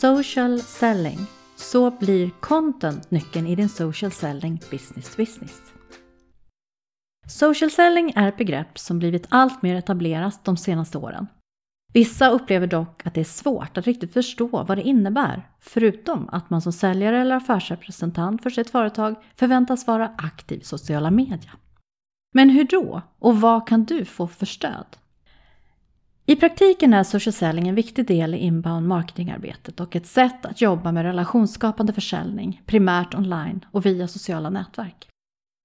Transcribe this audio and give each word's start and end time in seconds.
Social 0.00 0.58
selling. 0.58 1.18
Så 1.56 1.90
blir 1.90 2.30
content 2.30 3.10
nyckeln 3.10 3.46
i 3.46 3.54
din 3.54 3.68
social 3.68 4.10
selling 4.10 4.60
business 4.70 5.16
business. 5.16 5.60
Social 7.28 7.70
selling 7.70 8.12
är 8.16 8.28
ett 8.28 8.36
begrepp 8.36 8.78
som 8.78 8.98
blivit 8.98 9.26
allt 9.28 9.62
mer 9.62 9.74
etablerat 9.74 10.44
de 10.44 10.56
senaste 10.56 10.98
åren. 10.98 11.26
Vissa 11.92 12.28
upplever 12.30 12.66
dock 12.66 13.06
att 13.06 13.14
det 13.14 13.20
är 13.20 13.24
svårt 13.24 13.78
att 13.78 13.86
riktigt 13.86 14.12
förstå 14.12 14.64
vad 14.64 14.78
det 14.78 14.82
innebär, 14.82 15.48
förutom 15.60 16.28
att 16.28 16.50
man 16.50 16.62
som 16.62 16.72
säljare 16.72 17.20
eller 17.20 17.36
affärsrepresentant 17.36 18.42
för 18.42 18.50
sitt 18.50 18.70
företag 18.70 19.14
förväntas 19.36 19.86
vara 19.86 20.14
aktiv 20.18 20.60
i 20.60 20.64
sociala 20.64 21.10
medier. 21.10 21.54
Men 22.34 22.50
hur 22.50 22.64
då? 22.64 23.02
Och 23.18 23.40
vad 23.40 23.68
kan 23.68 23.84
du 23.84 24.04
få 24.04 24.26
för 24.26 24.46
stöd? 24.46 24.96
I 26.30 26.36
praktiken 26.36 26.94
är 26.94 27.02
social 27.02 27.32
selling 27.32 27.68
en 27.68 27.74
viktig 27.74 28.06
del 28.06 28.34
i 28.34 28.38
inbound 28.38 28.88
marketingarbetet 28.88 29.80
och 29.80 29.96
ett 29.96 30.06
sätt 30.06 30.46
att 30.46 30.60
jobba 30.60 30.92
med 30.92 31.02
relationsskapande 31.02 31.92
försäljning, 31.92 32.62
primärt 32.66 33.14
online 33.14 33.64
och 33.70 33.86
via 33.86 34.08
sociala 34.08 34.50
nätverk. 34.50 35.08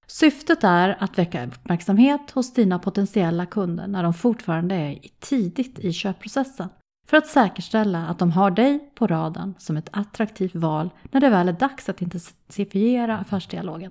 Syftet 0.06 0.64
är 0.64 0.96
att 1.00 1.18
väcka 1.18 1.46
uppmärksamhet 1.46 2.30
hos 2.30 2.54
dina 2.54 2.78
potentiella 2.78 3.46
kunder 3.46 3.86
när 3.86 4.02
de 4.02 4.14
fortfarande 4.14 4.74
är 4.74 4.98
tidigt 5.20 5.78
i 5.78 5.92
köpprocessen 5.92 6.68
för 7.08 7.16
att 7.16 7.26
säkerställa 7.26 8.06
att 8.06 8.18
de 8.18 8.32
har 8.32 8.50
dig 8.50 8.90
på 8.94 9.06
radarn 9.06 9.54
som 9.58 9.76
ett 9.76 9.88
attraktivt 9.92 10.54
val 10.54 10.90
när 11.10 11.20
det 11.20 11.28
väl 11.28 11.48
är 11.48 11.52
dags 11.52 11.88
att 11.88 12.02
intensifiera 12.02 13.18
affärsdialogen. 13.18 13.90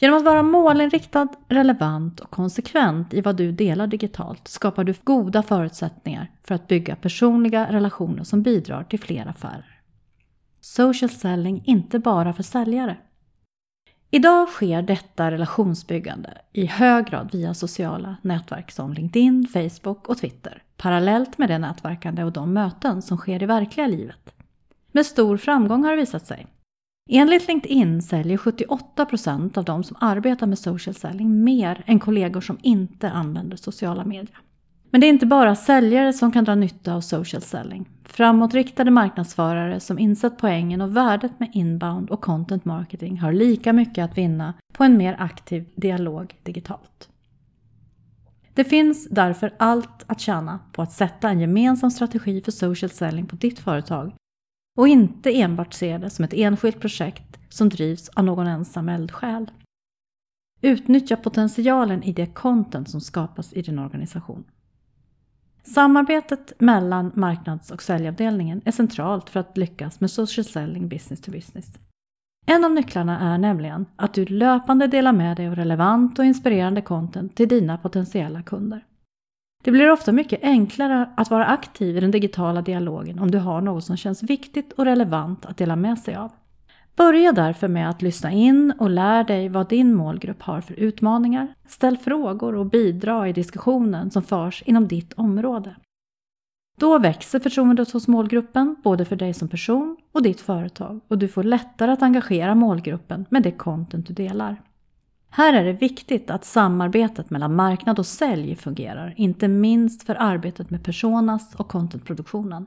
Genom 0.00 0.16
att 0.18 0.24
vara 0.24 0.42
målinriktad, 0.42 1.28
relevant 1.48 2.20
och 2.20 2.30
konsekvent 2.30 3.14
i 3.14 3.20
vad 3.20 3.36
du 3.36 3.52
delar 3.52 3.86
digitalt 3.86 4.48
skapar 4.48 4.84
du 4.84 4.94
goda 5.04 5.42
förutsättningar 5.42 6.30
för 6.42 6.54
att 6.54 6.68
bygga 6.68 6.96
personliga 6.96 7.72
relationer 7.72 8.24
som 8.24 8.42
bidrar 8.42 8.84
till 8.84 9.00
fler 9.00 9.26
affärer. 9.26 9.80
Social 10.60 11.10
selling 11.10 11.62
inte 11.64 11.98
bara 11.98 12.32
för 12.32 12.42
säljare. 12.42 12.96
Idag 14.10 14.48
sker 14.48 14.82
detta 14.82 15.30
relationsbyggande 15.30 16.38
i 16.52 16.66
hög 16.66 17.06
grad 17.06 17.28
via 17.32 17.54
sociala 17.54 18.16
nätverk 18.22 18.70
som 18.70 18.92
LinkedIn, 18.92 19.46
Facebook 19.46 20.08
och 20.08 20.18
Twitter, 20.18 20.62
parallellt 20.76 21.38
med 21.38 21.48
det 21.48 21.58
nätverkande 21.58 22.24
och 22.24 22.32
de 22.32 22.52
möten 22.52 23.02
som 23.02 23.18
sker 23.18 23.42
i 23.42 23.46
verkliga 23.46 23.86
livet. 23.86 24.34
Med 24.92 25.06
stor 25.06 25.36
framgång 25.36 25.84
har 25.84 25.90
det 25.90 25.96
visat 25.96 26.26
sig. 26.26 26.46
Enligt 27.10 27.48
LinkedIn 27.48 28.02
säljer 28.02 28.36
78% 28.36 29.58
av 29.58 29.64
de 29.64 29.84
som 29.84 29.96
arbetar 30.00 30.46
med 30.46 30.58
social 30.58 30.94
selling 30.94 31.44
mer 31.44 31.82
än 31.86 31.98
kollegor 31.98 32.40
som 32.40 32.58
inte 32.62 33.10
använder 33.10 33.56
sociala 33.56 34.04
medier. 34.04 34.38
Men 34.90 35.00
det 35.00 35.06
är 35.06 35.08
inte 35.08 35.26
bara 35.26 35.56
säljare 35.56 36.12
som 36.12 36.32
kan 36.32 36.44
dra 36.44 36.54
nytta 36.54 36.94
av 36.94 37.00
social 37.00 37.42
selling. 37.42 37.88
Framåtriktade 38.04 38.90
marknadsförare 38.90 39.80
som 39.80 39.98
insett 39.98 40.38
poängen 40.38 40.80
och 40.80 40.96
värdet 40.96 41.40
med 41.40 41.50
inbound 41.52 42.10
och 42.10 42.20
content 42.20 42.64
marketing 42.64 43.18
har 43.18 43.32
lika 43.32 43.72
mycket 43.72 44.04
att 44.04 44.18
vinna 44.18 44.54
på 44.72 44.84
en 44.84 44.96
mer 44.96 45.16
aktiv 45.18 45.68
dialog 45.76 46.34
digitalt. 46.42 47.08
Det 48.54 48.64
finns 48.64 49.08
därför 49.10 49.54
allt 49.58 50.04
att 50.06 50.20
tjäna 50.20 50.60
på 50.72 50.82
att 50.82 50.92
sätta 50.92 51.28
en 51.28 51.40
gemensam 51.40 51.90
strategi 51.90 52.40
för 52.40 52.52
social 52.52 52.90
selling 52.90 53.26
på 53.26 53.36
ditt 53.36 53.58
företag 53.58 54.12
och 54.76 54.88
inte 54.88 55.40
enbart 55.40 55.74
se 55.74 55.98
det 55.98 56.10
som 56.10 56.24
ett 56.24 56.32
enskilt 56.34 56.80
projekt 56.80 57.38
som 57.48 57.68
drivs 57.68 58.08
av 58.08 58.24
någon 58.24 58.46
ensam 58.46 58.88
eldsjäl. 58.88 59.50
Utnyttja 60.60 61.16
potentialen 61.16 62.02
i 62.02 62.12
det 62.12 62.26
content 62.26 62.90
som 62.90 63.00
skapas 63.00 63.52
i 63.52 63.62
din 63.62 63.78
organisation. 63.78 64.44
Samarbetet 65.62 66.52
mellan 66.58 67.12
marknads 67.14 67.70
och 67.70 67.82
säljavdelningen 67.82 68.62
är 68.64 68.72
centralt 68.72 69.30
för 69.30 69.40
att 69.40 69.56
lyckas 69.56 70.00
med 70.00 70.10
social 70.10 70.44
selling 70.44 70.88
business 70.88 71.20
to 71.20 71.30
business. 71.30 71.78
En 72.46 72.64
av 72.64 72.72
nycklarna 72.72 73.20
är 73.20 73.38
nämligen 73.38 73.86
att 73.96 74.14
du 74.14 74.24
löpande 74.26 74.86
delar 74.86 75.12
med 75.12 75.36
dig 75.36 75.48
av 75.48 75.54
relevant 75.54 76.18
och 76.18 76.24
inspirerande 76.24 76.82
content 76.82 77.36
till 77.36 77.48
dina 77.48 77.78
potentiella 77.78 78.42
kunder. 78.42 78.84
Det 79.64 79.70
blir 79.70 79.90
ofta 79.90 80.12
mycket 80.12 80.42
enklare 80.42 81.08
att 81.16 81.30
vara 81.30 81.46
aktiv 81.46 81.96
i 81.96 82.00
den 82.00 82.10
digitala 82.10 82.62
dialogen 82.62 83.18
om 83.18 83.30
du 83.30 83.38
har 83.38 83.60
något 83.60 83.84
som 83.84 83.96
känns 83.96 84.22
viktigt 84.22 84.72
och 84.72 84.84
relevant 84.84 85.46
att 85.46 85.56
dela 85.56 85.76
med 85.76 85.98
sig 85.98 86.16
av. 86.16 86.32
Börja 86.96 87.32
därför 87.32 87.68
med 87.68 87.90
att 87.90 88.02
lyssna 88.02 88.32
in 88.32 88.72
och 88.78 88.90
lär 88.90 89.24
dig 89.24 89.48
vad 89.48 89.68
din 89.68 89.94
målgrupp 89.94 90.42
har 90.42 90.60
för 90.60 90.74
utmaningar. 90.74 91.54
Ställ 91.68 91.96
frågor 91.96 92.54
och 92.54 92.66
bidra 92.66 93.28
i 93.28 93.32
diskussionen 93.32 94.10
som 94.10 94.22
förs 94.22 94.62
inom 94.66 94.88
ditt 94.88 95.12
område. 95.12 95.76
Då 96.80 96.98
växer 96.98 97.40
förtroendet 97.40 97.90
hos 97.90 98.08
målgruppen, 98.08 98.76
både 98.82 99.04
för 99.04 99.16
dig 99.16 99.34
som 99.34 99.48
person 99.48 99.96
och 100.12 100.22
ditt 100.22 100.40
företag 100.40 101.00
och 101.08 101.18
du 101.18 101.28
får 101.28 101.42
lättare 101.42 101.92
att 101.92 102.02
engagera 102.02 102.54
målgruppen 102.54 103.26
med 103.28 103.42
det 103.42 103.52
content 103.52 104.06
du 104.06 104.14
delar. 104.14 104.62
Här 105.36 105.52
är 105.52 105.64
det 105.64 105.72
viktigt 105.72 106.30
att 106.30 106.44
samarbetet 106.44 107.30
mellan 107.30 107.54
marknad 107.54 107.98
och 107.98 108.06
sälj 108.06 108.56
fungerar, 108.56 109.14
inte 109.16 109.48
minst 109.48 110.02
för 110.02 110.16
arbetet 110.18 110.70
med 110.70 110.84
personas 110.84 111.54
och 111.54 111.68
contentproduktionen. 111.68 112.66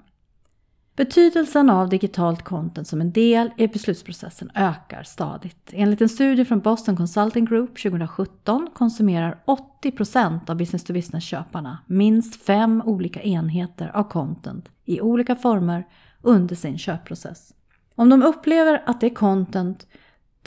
Betydelsen 0.95 1.69
av 1.69 1.89
digitalt 1.89 2.43
content 2.43 2.87
som 2.87 3.01
en 3.01 3.11
del 3.11 3.51
i 3.57 3.67
beslutsprocessen 3.67 4.51
ökar 4.55 5.03
stadigt. 5.03 5.69
Enligt 5.73 6.01
en 6.01 6.09
studie 6.09 6.45
från 6.45 6.59
Boston 6.59 6.97
Consulting 6.97 7.45
Group 7.45 7.81
2017 7.83 8.69
konsumerar 8.73 9.37
80% 9.83 10.49
av 10.49 10.57
business-to-business-köparna 10.57 11.77
minst 11.85 12.45
fem 12.45 12.81
olika 12.85 13.21
enheter 13.21 13.91
av 13.95 14.03
content 14.03 14.69
i 14.85 15.01
olika 15.01 15.35
former 15.35 15.87
under 16.21 16.55
sin 16.55 16.77
köpprocess. 16.77 17.53
Om 17.95 18.09
de 18.09 18.23
upplever 18.23 18.83
att 18.85 19.01
det 19.01 19.09
content 19.09 19.87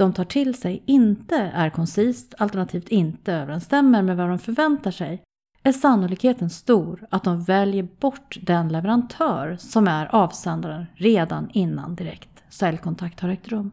de 0.01 0.13
tar 0.13 0.25
till 0.25 0.55
sig 0.55 0.83
inte 0.87 1.37
är 1.37 1.71
koncist 1.71 2.35
alternativt 2.39 2.89
inte 2.89 3.33
överensstämmer 3.33 4.03
med 4.03 4.17
vad 4.17 4.29
de 4.29 4.39
förväntar 4.39 4.91
sig 4.91 5.23
är 5.63 5.73
sannolikheten 5.73 6.51
stor 6.51 7.07
att 7.11 7.25
de 7.25 7.43
väljer 7.43 7.89
bort 8.01 8.39
den 8.43 8.69
leverantör 8.69 9.57
som 9.61 9.89
är 9.89 10.15
avsändaren 10.15 10.87
redan 10.95 11.51
innan 11.53 11.95
direkt 11.95 12.45
säljkontakt 12.49 13.21
har 13.21 13.29
ägt 13.29 13.49
rum. 13.49 13.71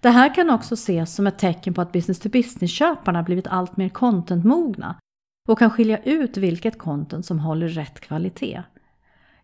Det 0.00 0.10
här 0.10 0.34
kan 0.34 0.50
också 0.50 0.74
ses 0.74 1.14
som 1.14 1.26
ett 1.26 1.38
tecken 1.38 1.74
på 1.74 1.80
att 1.80 1.92
business-to-business-köparna 1.92 3.22
blivit 3.22 3.46
allt 3.46 3.76
mer 3.76 3.88
contentmogna 3.88 4.96
och 5.48 5.58
kan 5.58 5.70
skilja 5.70 5.98
ut 5.98 6.36
vilket 6.36 6.78
content 6.78 7.26
som 7.26 7.38
håller 7.38 7.68
rätt 7.68 8.00
kvalitet 8.00 8.62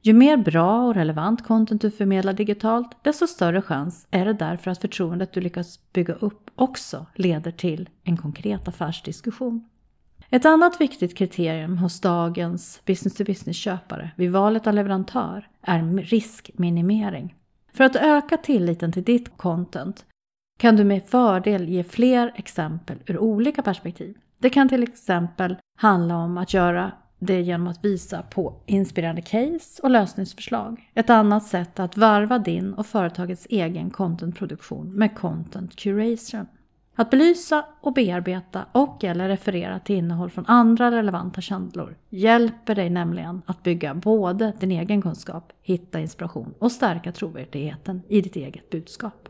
ju 0.06 0.12
mer 0.12 0.36
bra 0.36 0.86
och 0.86 0.94
relevant 0.94 1.44
content 1.44 1.82
du 1.82 1.90
förmedlar 1.90 2.32
digitalt, 2.32 2.96
desto 3.02 3.26
större 3.26 3.62
chans 3.62 4.06
är 4.10 4.24
det 4.24 4.32
därför 4.32 4.70
att 4.70 4.80
förtroendet 4.80 5.32
du 5.32 5.40
lyckas 5.40 5.92
bygga 5.92 6.14
upp 6.14 6.50
också 6.54 7.06
leder 7.14 7.50
till 7.50 7.88
en 8.04 8.16
konkret 8.16 8.68
affärsdiskussion. 8.68 9.68
Ett 10.30 10.44
annat 10.44 10.80
viktigt 10.80 11.16
kriterium 11.16 11.78
hos 11.78 12.00
dagens 12.00 12.80
business-to-business-köpare 12.84 14.10
vid 14.16 14.32
valet 14.32 14.66
av 14.66 14.74
leverantör 14.74 15.48
är 15.62 16.02
riskminimering. 16.02 17.34
För 17.72 17.84
att 17.84 17.96
öka 17.96 18.36
tilliten 18.36 18.92
till 18.92 19.04
ditt 19.04 19.36
content 19.36 20.06
kan 20.58 20.76
du 20.76 20.84
med 20.84 21.04
fördel 21.06 21.68
ge 21.68 21.84
fler 21.84 22.32
exempel 22.36 22.98
ur 23.06 23.18
olika 23.18 23.62
perspektiv. 23.62 24.16
Det 24.38 24.50
kan 24.50 24.68
till 24.68 24.82
exempel 24.82 25.56
handla 25.78 26.16
om 26.16 26.38
att 26.38 26.54
göra 26.54 26.92
det 27.26 27.40
genom 27.40 27.66
att 27.66 27.84
visa 27.84 28.22
på 28.22 28.54
inspirerande 28.66 29.22
case 29.22 29.82
och 29.82 29.90
lösningsförslag. 29.90 30.90
Ett 30.94 31.10
annat 31.10 31.46
sätt 31.46 31.78
är 31.78 31.84
att 31.84 31.96
varva 31.96 32.38
din 32.38 32.74
och 32.74 32.86
företagets 32.86 33.46
egen 33.50 33.90
contentproduktion 33.90 34.92
med 34.94 35.16
content 35.16 35.76
curation. 35.76 36.46
Att 36.96 37.10
belysa 37.10 37.64
och 37.80 37.92
bearbeta 37.92 38.64
och 38.72 39.04
eller 39.04 39.28
referera 39.28 39.78
till 39.78 39.96
innehåll 39.96 40.30
från 40.30 40.46
andra 40.46 40.90
relevanta 40.90 41.40
källor 41.40 41.96
hjälper 42.10 42.74
dig 42.74 42.90
nämligen 42.90 43.42
att 43.46 43.62
bygga 43.62 43.94
både 43.94 44.52
din 44.60 44.70
egen 44.70 45.02
kunskap, 45.02 45.52
hitta 45.62 46.00
inspiration 46.00 46.54
och 46.58 46.72
stärka 46.72 47.12
trovärdigheten 47.12 48.02
i 48.08 48.20
ditt 48.20 48.36
eget 48.36 48.70
budskap. 48.70 49.28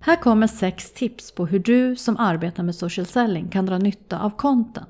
Här 0.00 0.16
kommer 0.16 0.46
sex 0.46 0.92
tips 0.92 1.32
på 1.32 1.46
hur 1.46 1.58
du 1.58 1.96
som 1.96 2.16
arbetar 2.16 2.62
med 2.62 2.74
social 2.74 3.06
selling 3.06 3.48
kan 3.48 3.66
dra 3.66 3.78
nytta 3.78 4.20
av 4.20 4.30
content. 4.30 4.88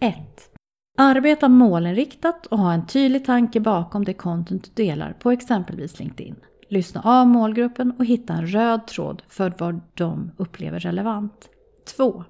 1. 0.00 0.53
Arbeta 0.96 1.48
målinriktat 1.48 2.46
och 2.46 2.58
ha 2.58 2.72
en 2.72 2.86
tydlig 2.86 3.24
tanke 3.24 3.60
bakom 3.60 4.04
det 4.04 4.14
content 4.14 4.64
du 4.74 4.84
delar 4.84 5.12
på 5.12 5.30
exempelvis 5.30 5.98
LinkedIn. 5.98 6.36
Lyssna 6.68 7.00
av 7.04 7.26
målgruppen 7.26 7.92
och 7.98 8.04
hitta 8.04 8.32
en 8.32 8.46
röd 8.46 8.86
tråd 8.86 9.22
för 9.28 9.54
vad 9.58 9.80
de 9.94 10.30
upplever 10.36 10.80
relevant. 10.80 11.48
2. 11.96 12.24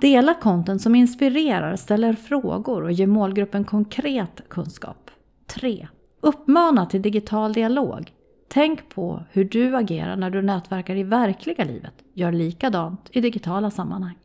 Dela 0.00 0.34
content 0.34 0.82
som 0.82 0.94
inspirerar, 0.94 1.76
ställer 1.76 2.12
frågor 2.12 2.82
och 2.82 2.92
ger 2.92 3.06
målgruppen 3.06 3.64
konkret 3.64 4.40
kunskap. 4.48 5.10
3. 5.46 5.88
Uppmana 6.20 6.86
till 6.86 7.02
digital 7.02 7.52
dialog. 7.52 8.12
Tänk 8.48 8.88
på 8.88 9.22
hur 9.30 9.44
du 9.44 9.76
agerar 9.76 10.16
när 10.16 10.30
du 10.30 10.42
nätverkar 10.42 10.96
i 10.96 11.02
verkliga 11.02 11.64
livet. 11.64 11.94
Gör 12.14 12.32
likadant 12.32 13.08
i 13.12 13.20
digitala 13.20 13.70
sammanhang. 13.70 14.18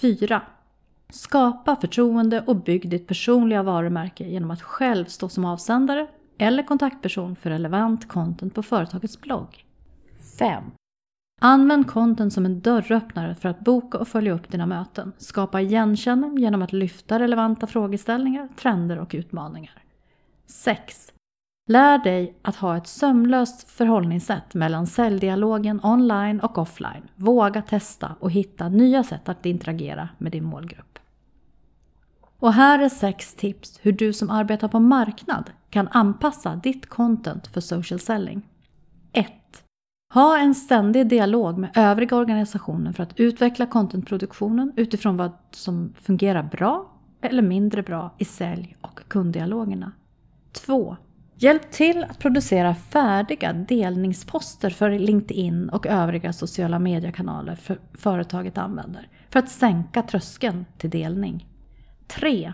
4. 0.00 0.42
Skapa 1.12 1.76
förtroende 1.76 2.44
och 2.46 2.56
bygg 2.56 2.90
ditt 2.90 3.06
personliga 3.06 3.62
varumärke 3.62 4.24
genom 4.24 4.50
att 4.50 4.62
själv 4.62 5.04
stå 5.04 5.28
som 5.28 5.44
avsändare 5.44 6.06
eller 6.38 6.62
kontaktperson 6.62 7.36
för 7.36 7.50
relevant 7.50 8.08
content 8.08 8.54
på 8.54 8.62
företagets 8.62 9.20
blogg. 9.20 9.64
5. 10.38 10.64
Använd 11.40 11.86
content 11.86 12.32
som 12.32 12.46
en 12.46 12.60
dörröppnare 12.60 13.34
för 13.34 13.48
att 13.48 13.60
boka 13.60 13.98
och 13.98 14.08
följa 14.08 14.32
upp 14.32 14.50
dina 14.50 14.66
möten. 14.66 15.12
Skapa 15.18 15.60
igenkänning 15.60 16.38
genom 16.38 16.62
att 16.62 16.72
lyfta 16.72 17.18
relevanta 17.18 17.66
frågeställningar, 17.66 18.48
trender 18.56 18.98
och 18.98 19.10
utmaningar. 19.14 19.82
6. 20.46 21.12
Lär 21.68 21.98
dig 21.98 22.34
att 22.42 22.56
ha 22.56 22.76
ett 22.76 22.86
sömlöst 22.86 23.70
förhållningssätt 23.70 24.54
mellan 24.54 24.86
säljdialogen 24.86 25.80
online 25.82 26.40
och 26.40 26.58
offline. 26.58 27.08
Våga 27.14 27.62
testa 27.62 28.16
och 28.20 28.30
hitta 28.30 28.68
nya 28.68 29.04
sätt 29.04 29.28
att 29.28 29.46
interagera 29.46 30.08
med 30.18 30.32
din 30.32 30.44
målgrupp. 30.44 30.91
Och 32.42 32.52
här 32.52 32.78
är 32.78 32.88
sex 32.88 33.34
tips 33.34 33.78
hur 33.82 33.92
du 33.92 34.12
som 34.12 34.30
arbetar 34.30 34.68
på 34.68 34.80
marknad 34.80 35.50
kan 35.70 35.88
anpassa 35.88 36.56
ditt 36.56 36.86
content 36.86 37.46
för 37.46 37.60
social 37.60 38.00
selling. 38.00 38.48
1. 39.12 39.26
Ha 40.14 40.38
en 40.38 40.54
ständig 40.54 41.08
dialog 41.08 41.58
med 41.58 41.70
övriga 41.74 42.16
organisationen 42.16 42.94
för 42.94 43.02
att 43.02 43.20
utveckla 43.20 43.66
contentproduktionen 43.66 44.72
utifrån 44.76 45.16
vad 45.16 45.32
som 45.50 45.92
fungerar 46.00 46.42
bra 46.42 46.90
eller 47.20 47.42
mindre 47.42 47.82
bra 47.82 48.14
i 48.18 48.24
sälj 48.24 48.76
och 48.80 49.00
kunddialogerna. 49.08 49.92
2. 50.52 50.96
Hjälp 51.36 51.70
till 51.70 52.04
att 52.04 52.18
producera 52.18 52.74
färdiga 52.74 53.52
delningsposter 53.52 54.70
för 54.70 54.90
LinkedIn 54.90 55.68
och 55.68 55.86
övriga 55.86 56.32
sociala 56.32 56.78
mediekanaler 56.78 57.54
för 57.54 57.78
företaget 57.94 58.58
använder 58.58 59.08
för 59.30 59.38
att 59.38 59.48
sänka 59.48 60.02
tröskeln 60.02 60.64
till 60.78 60.90
delning. 60.90 61.46
3. 62.16 62.52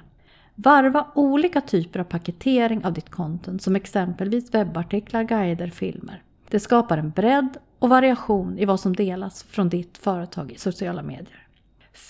Varva 0.55 1.07
olika 1.15 1.61
typer 1.61 2.01
av 2.01 2.05
paketering 2.05 2.85
av 2.85 2.93
ditt 2.93 3.11
content 3.11 3.63
som 3.63 3.77
exempelvis 3.77 4.55
webbartiklar, 4.55 5.23
guider, 5.23 5.69
filmer. 5.69 6.23
Det 6.49 6.61
skapar 6.61 6.99
en 6.99 7.11
bredd 7.11 7.57
och 7.79 7.89
variation 7.89 8.59
i 8.59 8.65
vad 8.65 8.81
som 8.81 8.97
delas 8.97 9.43
från 9.43 9.69
ditt 9.69 9.99
företag 9.99 10.53
i 10.53 10.59
sociala 10.59 11.03
medier. 11.03 11.47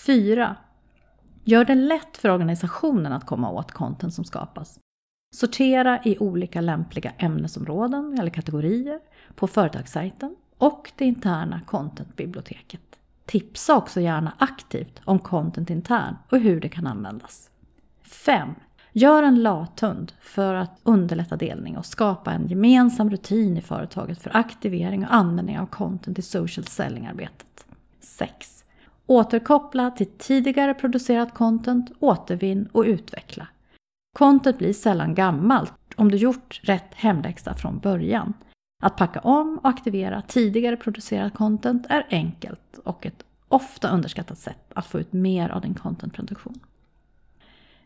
4. 0.05 0.55
Gör 1.43 1.65
det 1.65 1.75
lätt 1.75 2.17
för 2.17 2.29
organisationen 2.29 3.13
att 3.13 3.25
komma 3.25 3.51
åt 3.51 3.71
content 3.71 4.13
som 4.13 4.25
skapas. 4.25 4.79
Sortera 5.35 5.99
i 6.03 6.17
olika 6.17 6.61
lämpliga 6.61 7.11
ämnesområden 7.17 8.19
eller 8.19 8.29
kategorier 8.29 8.99
på 9.35 9.47
företagssajten 9.47 10.35
och 10.57 10.91
det 10.97 11.05
interna 11.05 11.61
contentbiblioteket. 11.67 12.98
Tipsa 13.29 13.75
också 13.77 14.01
gärna 14.01 14.33
aktivt 14.37 15.01
om 15.05 15.19
content 15.19 15.69
intern 15.69 16.15
och 16.29 16.39
hur 16.39 16.61
det 16.61 16.69
kan 16.69 16.87
användas. 16.87 17.49
5. 18.03 18.49
Gör 18.91 19.23
en 19.23 19.43
lathund 19.43 20.13
för 20.21 20.53
att 20.53 20.79
underlätta 20.83 21.35
delning 21.35 21.77
och 21.77 21.85
skapa 21.85 22.31
en 22.31 22.47
gemensam 22.47 23.09
rutin 23.09 23.57
i 23.57 23.61
företaget 23.61 24.21
för 24.21 24.37
aktivering 24.37 25.05
och 25.05 25.13
användning 25.13 25.59
av 25.59 25.65
content 25.65 26.19
i 26.19 26.21
social 26.21 26.65
selling-arbetet. 26.65 27.65
6. 27.99 28.63
Återkoppla 29.05 29.91
till 29.91 30.07
tidigare 30.17 30.73
producerat 30.73 31.33
content, 31.33 31.91
återvinn 31.99 32.69
och 32.71 32.83
utveckla. 32.83 33.47
Content 34.17 34.57
blir 34.57 34.73
sällan 34.73 35.15
gammalt 35.15 35.73
om 35.95 36.11
du 36.11 36.17
gjort 36.17 36.59
rätt 36.63 36.93
hemläxa 36.93 37.53
från 37.53 37.79
början. 37.79 38.33
Att 38.83 38.97
packa 38.97 39.19
om 39.19 39.57
och 39.57 39.69
aktivera 39.69 40.21
tidigare 40.21 40.77
producerat 40.77 41.33
content 41.33 41.85
är 41.89 42.07
enkelt 42.09 42.79
och 42.83 43.05
ett 43.05 43.23
ofta 43.47 43.89
underskattat 43.89 44.37
sätt 44.37 44.71
att 44.73 44.85
få 44.85 44.99
ut 44.99 45.13
mer 45.13 45.49
av 45.49 45.61
din 45.61 45.73
contentproduktion. 45.73 46.59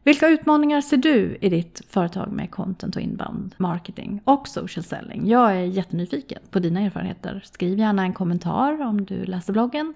Vilka 0.03 0.27
utmaningar 0.27 0.81
ser 0.81 0.97
du 0.97 1.37
i 1.41 1.49
ditt 1.49 1.81
företag 1.89 2.31
med 2.31 2.51
content 2.51 2.95
och 2.95 3.01
inbound 3.01 3.55
marketing 3.57 4.21
och 4.23 4.47
social 4.47 4.83
selling? 4.83 5.27
Jag 5.27 5.51
är 5.51 5.65
jättenyfiken 5.65 6.41
på 6.51 6.59
dina 6.59 6.81
erfarenheter. 6.81 7.43
Skriv 7.45 7.79
gärna 7.79 8.03
en 8.03 8.13
kommentar 8.13 8.81
om 8.81 9.05
du 9.05 9.25
läser 9.25 9.53
bloggen 9.53 9.93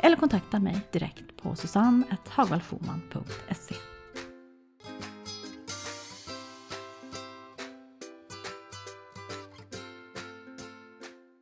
eller 0.00 0.16
kontakta 0.16 0.58
mig 0.58 0.80
direkt 0.92 1.42
på 1.42 1.54
susanne.hagvallschoman.se 1.54 3.95